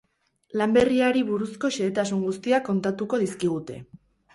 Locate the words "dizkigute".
3.27-3.83